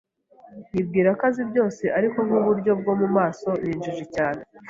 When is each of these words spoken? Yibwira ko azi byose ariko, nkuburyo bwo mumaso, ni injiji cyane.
Yibwira 0.73 1.09
ko 1.17 1.23
azi 1.29 1.43
byose 1.51 1.83
ariko, 1.97 2.17
nkuburyo 2.27 2.71
bwo 2.79 2.93
mumaso, 3.01 3.49
ni 3.61 3.69
injiji 3.73 4.05
cyane. 4.15 4.41